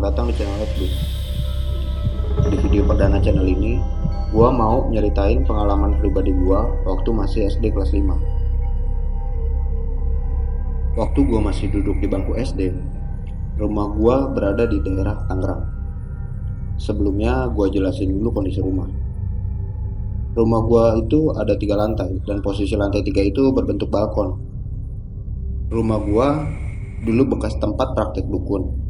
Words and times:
datang 0.00 0.28
di 0.28 0.34
channel 0.36 0.60
FB. 0.60 0.80
Di 2.52 2.56
video 2.68 2.84
perdana 2.84 3.16
channel 3.18 3.48
ini, 3.48 3.80
gua 4.30 4.52
mau 4.52 4.86
nyeritain 4.92 5.42
pengalaman 5.42 5.96
pribadi 5.98 6.36
gua 6.36 6.68
waktu 6.84 7.10
masih 7.12 7.48
SD 7.48 7.72
kelas 7.72 7.90
5. 7.96 8.12
Waktu 10.96 11.20
gua 11.28 11.40
masih 11.44 11.72
duduk 11.72 11.96
di 12.00 12.06
bangku 12.08 12.36
SD, 12.36 12.76
rumah 13.56 13.88
gua 13.96 14.28
berada 14.28 14.68
di 14.68 14.78
daerah 14.84 15.16
Tangerang. 15.28 15.64
Sebelumnya 16.76 17.48
gua 17.52 17.72
jelasin 17.72 18.20
dulu 18.20 18.40
kondisi 18.40 18.60
rumah. 18.60 18.88
Rumah 20.36 20.60
gua 20.68 21.00
itu 21.00 21.32
ada 21.32 21.56
tiga 21.56 21.80
lantai 21.80 22.20
dan 22.28 22.44
posisi 22.44 22.76
lantai 22.76 23.00
tiga 23.00 23.24
itu 23.24 23.48
berbentuk 23.48 23.88
balkon. 23.88 24.36
Rumah 25.72 25.98
gua 26.04 26.44
dulu 27.04 27.36
bekas 27.36 27.56
tempat 27.56 27.96
praktek 27.96 28.28
dukun 28.28 28.85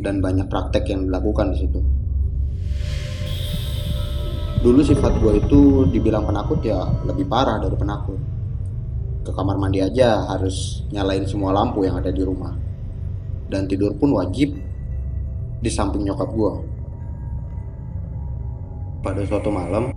dan 0.00 0.18
banyak 0.18 0.46
praktek 0.50 0.90
yang 0.90 1.06
dilakukan 1.06 1.54
di 1.54 1.56
situ. 1.64 1.80
Dulu 4.64 4.80
sifat 4.80 5.20
gue 5.20 5.44
itu 5.44 5.60
dibilang 5.92 6.24
penakut 6.24 6.64
ya 6.64 6.88
lebih 7.04 7.28
parah 7.28 7.60
dari 7.60 7.76
penakut. 7.76 8.16
Ke 9.20 9.32
kamar 9.32 9.60
mandi 9.60 9.84
aja 9.84 10.24
harus 10.24 10.84
nyalain 10.88 11.28
semua 11.28 11.52
lampu 11.52 11.84
yang 11.84 12.00
ada 12.00 12.08
di 12.08 12.24
rumah. 12.24 12.52
Dan 13.44 13.68
tidur 13.68 13.92
pun 14.00 14.16
wajib 14.16 14.56
di 15.60 15.68
samping 15.68 16.08
nyokap 16.08 16.32
gue. 16.32 16.52
Pada 19.04 19.20
suatu 19.28 19.52
malam, 19.52 19.92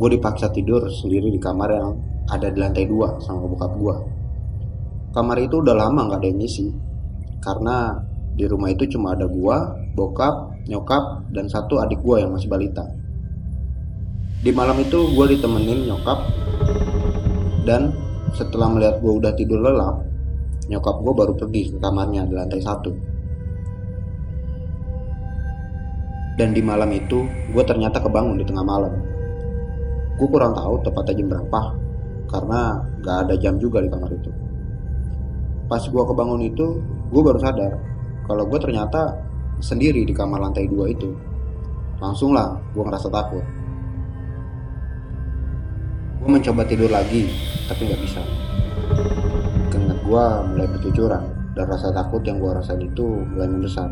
gue 0.00 0.08
dipaksa 0.16 0.48
tidur 0.48 0.88
sendiri 0.88 1.28
di 1.28 1.36
kamar 1.36 1.68
yang 1.76 1.92
ada 2.32 2.48
di 2.48 2.56
lantai 2.56 2.88
dua 2.88 3.20
sama 3.20 3.44
bokap 3.44 3.72
gue. 3.76 3.96
Kamar 5.12 5.36
itu 5.40 5.60
udah 5.60 5.76
lama 5.76 6.08
gak 6.08 6.24
ada 6.24 6.28
yang 6.28 6.40
ngisi, 6.40 6.68
karena 7.40 8.00
di 8.36 8.44
rumah 8.44 8.68
itu 8.68 8.84
cuma 8.92 9.16
ada 9.16 9.24
gua, 9.24 9.72
bokap, 9.96 10.68
nyokap, 10.68 11.24
dan 11.32 11.48
satu 11.48 11.80
adik 11.80 12.04
gua 12.04 12.20
yang 12.20 12.36
masih 12.36 12.52
balita. 12.52 12.84
Di 14.44 14.52
malam 14.52 14.76
itu 14.84 15.08
gua 15.16 15.24
ditemenin 15.24 15.88
nyokap 15.88 16.20
dan 17.64 17.96
setelah 18.36 18.68
melihat 18.68 19.00
gua 19.00 19.16
udah 19.16 19.32
tidur 19.32 19.64
lelap, 19.64 20.04
nyokap 20.68 21.00
gua 21.00 21.12
baru 21.16 21.32
pergi 21.32 21.72
ke 21.72 21.76
kamarnya 21.80 22.28
di 22.28 22.34
lantai 22.36 22.60
satu. 22.60 22.92
Dan 26.36 26.52
di 26.52 26.60
malam 26.60 26.92
itu, 26.92 27.24
gue 27.56 27.64
ternyata 27.64 27.96
kebangun 27.96 28.36
di 28.36 28.44
tengah 28.44 28.60
malam. 28.60 28.92
Gue 30.20 30.28
kurang 30.28 30.52
tahu 30.52 30.84
tepatnya 30.84 31.16
jam 31.16 31.32
berapa, 31.32 31.60
karena 32.28 32.60
gak 33.00 33.16
ada 33.24 33.34
jam 33.40 33.56
juga 33.56 33.80
di 33.80 33.88
kamar 33.88 34.12
itu. 34.12 34.28
Pas 35.64 35.80
gue 35.80 36.02
kebangun 36.04 36.44
itu, 36.44 36.84
gue 37.08 37.22
baru 37.24 37.40
sadar 37.40 37.95
kalau 38.26 38.42
gue 38.50 38.58
ternyata 38.58 39.14
sendiri 39.62 40.02
di 40.02 40.12
kamar 40.12 40.42
lantai 40.42 40.66
dua 40.66 40.90
itu. 40.90 41.14
Langsung 42.02 42.34
lah 42.34 42.58
gue 42.74 42.82
ngerasa 42.82 43.08
takut. 43.08 43.44
Gue 46.20 46.28
mencoba 46.28 46.66
tidur 46.66 46.90
lagi, 46.90 47.30
tapi 47.70 47.86
nggak 47.86 48.02
bisa. 48.02 48.20
Keringat 49.70 50.00
gue 50.02 50.24
mulai 50.52 50.68
bercucuran 50.68 51.22
dan 51.54 51.64
rasa 51.70 51.94
takut 51.94 52.20
yang 52.26 52.42
gue 52.42 52.50
rasain 52.50 52.82
itu 52.82 53.06
mulai 53.32 53.48
membesar. 53.48 53.88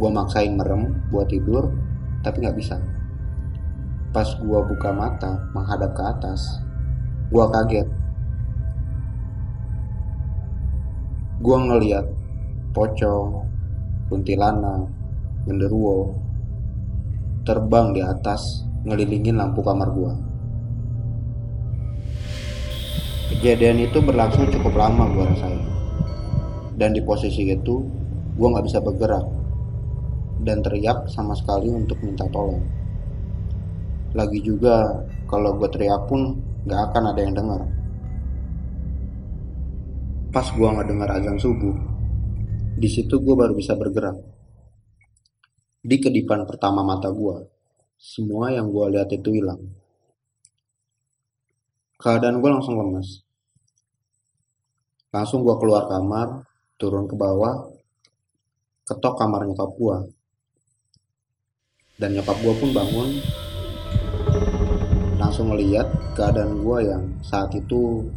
Gue 0.00 0.08
maksain 0.08 0.56
merem 0.56 0.96
buat 1.12 1.28
tidur, 1.28 1.68
tapi 2.24 2.40
nggak 2.40 2.56
bisa. 2.56 2.80
Pas 4.16 4.26
gue 4.26 4.60
buka 4.64 4.90
mata 4.96 5.44
menghadap 5.52 5.92
ke 5.92 6.02
atas, 6.02 6.40
gue 7.28 7.44
kaget. 7.52 7.88
Gue 11.42 11.56
ngeliat 11.58 12.06
pocong, 12.72 13.44
kuntilanak, 14.08 14.88
genderuwo 15.44 16.16
terbang 17.44 17.92
di 17.92 18.00
atas 18.00 18.64
ngelilingin 18.88 19.38
lampu 19.38 19.60
kamar 19.62 19.88
gua. 19.92 20.12
Kejadian 23.32 23.88
itu 23.88 23.98
berlangsung 24.02 24.48
cukup 24.50 24.74
lama 24.76 25.08
gua 25.12 25.24
rasain. 25.30 25.62
Dan 26.76 26.96
di 26.96 27.04
posisi 27.04 27.46
itu 27.46 27.84
gua 28.34 28.56
nggak 28.56 28.66
bisa 28.66 28.78
bergerak 28.80 29.26
dan 30.42 30.58
teriak 30.62 31.06
sama 31.06 31.36
sekali 31.38 31.70
untuk 31.70 31.98
minta 32.02 32.26
tolong. 32.30 32.62
Lagi 34.12 34.42
juga 34.44 35.06
kalau 35.30 35.56
gue 35.56 35.68
teriak 35.72 36.04
pun 36.10 36.36
nggak 36.68 36.80
akan 36.92 37.02
ada 37.14 37.20
yang 37.22 37.32
dengar. 37.32 37.62
Pas 40.34 40.46
gua 40.52 40.76
nggak 40.76 40.88
dengar 40.90 41.08
azan 41.14 41.38
subuh, 41.38 41.76
di 42.82 42.90
situ 42.90 43.22
gue 43.22 43.34
baru 43.38 43.54
bisa 43.54 43.78
bergerak. 43.78 44.18
Di 45.86 46.02
kedipan 46.02 46.42
pertama 46.50 46.82
mata 46.82 47.14
gue, 47.14 47.46
semua 47.94 48.50
yang 48.50 48.74
gue 48.74 48.98
lihat 48.98 49.06
itu 49.14 49.30
hilang. 49.30 49.62
Keadaan 52.02 52.42
gue 52.42 52.50
langsung 52.50 52.74
lemas. 52.74 53.22
Langsung 55.14 55.46
gue 55.46 55.54
keluar 55.62 55.86
kamar, 55.86 56.42
turun 56.74 57.06
ke 57.06 57.14
bawah, 57.14 57.70
ketok 58.82 59.14
kamar 59.14 59.46
nyokap 59.46 59.70
gue. 59.78 59.96
Dan 62.02 62.18
nyokap 62.18 62.34
gue 62.42 62.54
pun 62.58 62.70
bangun, 62.74 63.10
langsung 65.22 65.54
melihat 65.54 65.86
keadaan 66.18 66.58
gue 66.66 66.78
yang 66.82 67.02
saat 67.22 67.54
itu 67.54 68.10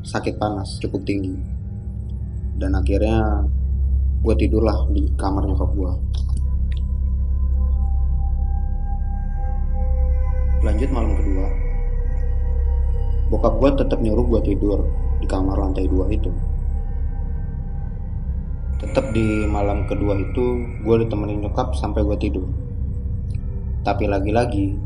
sakit 0.00 0.40
panas 0.40 0.80
cukup 0.80 1.04
tinggi 1.04 1.53
dan 2.60 2.74
akhirnya 2.78 3.46
gue 4.24 4.34
tidurlah 4.38 4.88
di 4.94 5.10
kamar 5.18 5.46
nyokap 5.46 5.70
gue 5.74 5.92
lanjut 10.64 10.90
malam 10.90 11.12
kedua 11.18 11.46
bokap 13.34 13.54
gue 13.58 13.70
tetap 13.82 13.98
nyuruh 13.98 14.26
gue 14.30 14.40
tidur 14.54 14.78
di 15.24 15.26
kamar 15.26 15.56
lantai 15.56 15.88
dua 15.88 16.04
itu. 16.12 16.28
Tetap 18.76 19.16
di 19.16 19.48
malam 19.48 19.88
kedua 19.88 20.20
itu 20.20 20.60
gue 20.84 20.96
ditemenin 21.00 21.48
nyokap 21.48 21.72
sampai 21.72 22.04
gue 22.04 22.16
tidur. 22.20 22.44
Tapi 23.80 24.04
lagi-lagi 24.04 24.76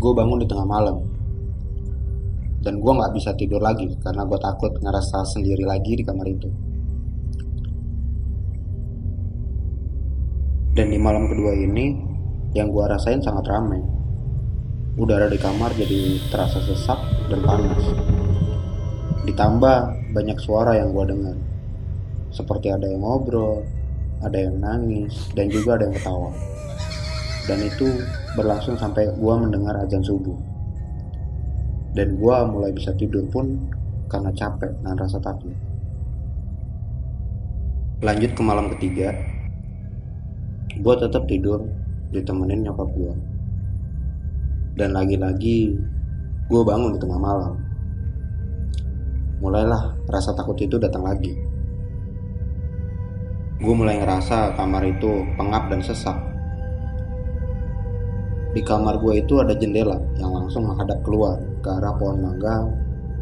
gue 0.00 0.12
bangun 0.16 0.40
di 0.40 0.48
tengah 0.48 0.64
malam. 0.64 1.04
Dan 2.64 2.80
gue 2.80 2.92
nggak 2.96 3.12
bisa 3.12 3.36
tidur 3.36 3.60
lagi 3.60 3.92
karena 4.00 4.24
gue 4.24 4.38
takut 4.40 4.72
ngerasa 4.80 5.28
sendiri 5.28 5.68
lagi 5.68 6.00
di 6.00 6.02
kamar 6.02 6.24
itu 6.24 6.48
Dan 10.74 10.90
di 10.90 10.98
malam 10.98 11.30
kedua 11.30 11.54
ini, 11.54 11.94
yang 12.50 12.74
gue 12.74 12.82
rasain 12.82 13.22
sangat 13.22 13.46
ramai. 13.46 13.78
Udara 14.98 15.30
di 15.30 15.38
kamar 15.38 15.70
jadi 15.78 16.18
terasa 16.34 16.58
sesak 16.66 16.98
dan 17.30 17.46
panas. 17.46 17.94
Ditambah 19.22 19.78
banyak 20.10 20.34
suara 20.42 20.74
yang 20.74 20.90
gue 20.90 21.04
dengar. 21.14 21.38
Seperti 22.34 22.74
ada 22.74 22.90
yang 22.90 23.06
ngobrol, 23.06 23.62
ada 24.18 24.34
yang 24.34 24.58
nangis, 24.58 25.30
dan 25.38 25.46
juga 25.46 25.78
ada 25.78 25.86
yang 25.86 25.94
ketawa. 25.94 26.34
Dan 27.46 27.58
itu 27.62 27.86
berlangsung 28.34 28.74
sampai 28.74 29.14
gue 29.14 29.34
mendengar 29.38 29.78
azan 29.78 30.02
subuh. 30.02 30.34
Dan 31.94 32.18
gue 32.18 32.36
mulai 32.50 32.74
bisa 32.74 32.90
tidur 32.98 33.22
pun 33.30 33.70
karena 34.10 34.34
capek 34.34 34.74
dan 34.82 34.98
rasa 34.98 35.22
takut. 35.22 35.54
Lanjut 38.02 38.34
ke 38.34 38.42
malam 38.42 38.74
ketiga, 38.74 39.33
gue 40.74 40.94
tetap 40.98 41.26
tidur 41.30 41.62
ditemenin 42.10 42.66
nyokap 42.66 42.90
gue 42.94 43.14
dan 44.74 44.90
lagi-lagi 44.90 45.78
gue 46.50 46.62
bangun 46.66 46.98
di 46.98 47.00
tengah 47.00 47.20
malam. 47.20 47.54
Mulailah 49.38 49.94
rasa 50.10 50.34
takut 50.34 50.58
itu 50.58 50.76
datang 50.82 51.06
lagi. 51.06 51.30
Gue 53.62 53.74
mulai 53.74 54.02
ngerasa 54.02 54.58
kamar 54.58 54.82
itu 54.84 55.24
pengap 55.38 55.70
dan 55.70 55.80
sesak. 55.80 56.18
Di 58.54 58.62
kamar 58.62 58.98
gue 58.98 59.22
itu 59.22 59.38
ada 59.38 59.54
jendela 59.54 59.98
yang 60.18 60.30
langsung 60.34 60.66
menghadap 60.66 61.02
keluar 61.06 61.38
ke 61.62 61.68
arah 61.70 61.94
pohon 61.94 62.18
mangga 62.18 62.66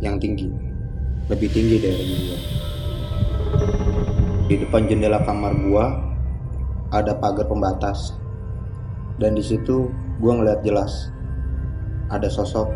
yang 0.00 0.16
tinggi. 0.16 0.48
Lebih 1.28 1.48
tinggi 1.52 1.76
dari 1.78 2.04
gue 2.04 2.38
di 4.52 4.60
depan 4.60 4.84
jendela 4.84 5.22
kamar 5.24 5.52
gue 5.56 5.84
ada 6.92 7.16
pagar 7.16 7.48
pembatas. 7.48 8.14
Dan 9.16 9.34
di 9.34 9.42
situ 9.42 9.88
gue 10.20 10.32
ngeliat 10.32 10.60
jelas 10.60 11.08
ada 12.12 12.28
sosok 12.28 12.68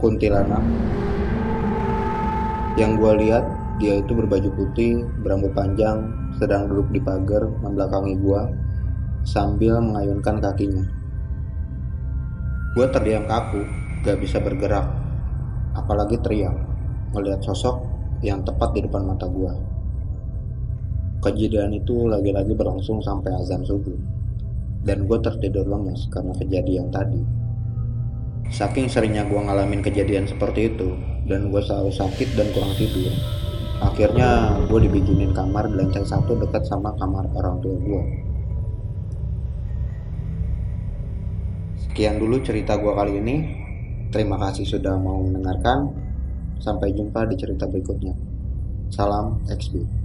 kuntilanak. 0.00 0.64
Yang 2.80 2.90
gue 2.96 3.12
lihat 3.28 3.44
dia 3.76 4.00
itu 4.00 4.12
berbaju 4.16 4.48
putih 4.56 5.04
berambut 5.20 5.52
panjang 5.52 6.08
sedang 6.40 6.68
duduk 6.68 6.88
di 6.96 7.00
pagar 7.00 7.44
membelakangi 7.44 8.16
gue 8.16 8.42
sambil 9.24 9.80
mengayunkan 9.84 10.40
kakinya. 10.40 10.84
Gue 12.72 12.86
terdiam 12.88 13.28
kaku 13.28 13.64
gak 14.00 14.16
bisa 14.16 14.40
bergerak 14.40 14.88
apalagi 15.76 16.16
teriak 16.24 16.56
melihat 17.12 17.42
sosok 17.44 17.84
yang 18.24 18.40
tepat 18.46 18.72
di 18.72 18.80
depan 18.86 19.04
mata 19.04 19.28
gue 19.28 19.69
Kejadian 21.20 21.76
itu 21.76 22.08
lagi-lagi 22.08 22.56
berlangsung 22.56 23.04
sampai 23.04 23.28
azan 23.36 23.60
subuh. 23.60 23.92
Dan 24.80 25.04
gue 25.04 25.20
tertidur 25.20 25.68
lemas 25.68 26.08
karena 26.08 26.32
kejadian 26.40 26.88
tadi. 26.88 27.20
Saking 28.48 28.88
seringnya 28.88 29.28
gue 29.28 29.36
ngalamin 29.36 29.84
kejadian 29.84 30.24
seperti 30.24 30.72
itu, 30.72 30.96
dan 31.28 31.52
gue 31.52 31.60
selalu 31.60 31.92
sakit 31.92 32.40
dan 32.40 32.48
kurang 32.56 32.72
tidur. 32.80 33.12
Akhirnya 33.84 34.56
gue 34.64 34.80
dibikinin 34.88 35.36
kamar 35.36 35.68
di 35.68 35.76
lantai 35.76 36.08
satu 36.08 36.40
dekat 36.40 36.64
sama 36.64 36.96
kamar 36.96 37.28
orang 37.36 37.60
tua 37.60 37.76
gue. 37.76 38.02
Sekian 41.84 42.16
dulu 42.16 42.40
cerita 42.40 42.80
gue 42.80 42.92
kali 42.96 43.20
ini. 43.20 43.36
Terima 44.08 44.40
kasih 44.40 44.64
sudah 44.64 44.96
mau 44.96 45.20
mendengarkan. 45.20 45.92
Sampai 46.64 46.96
jumpa 46.96 47.28
di 47.28 47.36
cerita 47.36 47.68
berikutnya. 47.68 48.16
Salam 48.88 49.36
XB. 49.48 49.99